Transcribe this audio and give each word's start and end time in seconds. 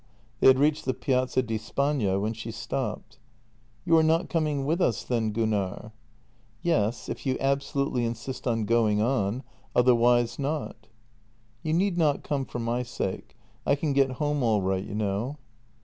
They 0.39 0.47
had 0.47 0.57
reached 0.57 0.85
the 0.85 0.95
Piazza 0.95 1.43
di 1.43 1.59
Spagna 1.59 2.19
when 2.19 2.33
she 2.33 2.49
stopped:" 2.49 3.19
You 3.85 3.97
are 3.99 4.01
not 4.01 4.29
coming 4.29 4.65
with 4.65 4.81
us, 4.81 5.03
then, 5.03 5.29
Gunnar? 5.31 5.91
""Yes, 6.63 7.07
if 7.07 7.23
you 7.27 7.37
absolutely 7.39 8.03
insist 8.03 8.47
on 8.47 8.65
going 8.65 8.99
on— 8.99 9.43
otherwise 9.75 10.39
not."" 10.39 10.87
You 11.61 11.73
need 11.73 11.99
not 11.99 12.23
come 12.23 12.45
for 12.45 12.57
my 12.57 12.81
sake. 12.81 13.37
I 13.63 13.75
can 13.75 13.93
get 13.93 14.13
home 14.13 14.41
all 14.41 14.63
right, 14.63 14.83
you 14.83 14.95
know." 14.95 15.37